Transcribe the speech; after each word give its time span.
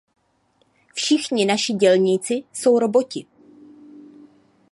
Všichni 0.93 1.45
naši 1.45 1.73
dělníci 1.73 2.43
jsou 2.53 2.79
roboti. 2.79 3.25